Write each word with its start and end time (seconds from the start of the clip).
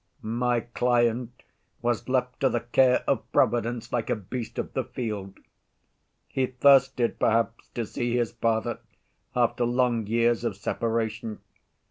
My 0.23 0.61
client 0.61 1.43
was 1.83 2.09
left 2.09 2.39
to 2.39 2.49
the 2.49 2.61
care 2.61 3.03
of 3.07 3.31
Providence 3.31 3.93
like 3.93 4.09
a 4.09 4.15
beast 4.15 4.57
of 4.57 4.73
the 4.73 4.83
field. 4.83 5.37
He 6.27 6.47
thirsted 6.47 7.19
perhaps 7.19 7.67
to 7.75 7.85
see 7.85 8.17
his 8.17 8.31
father 8.31 8.79
after 9.35 9.63
long 9.63 10.07
years 10.07 10.43
of 10.43 10.57
separation. 10.57 11.41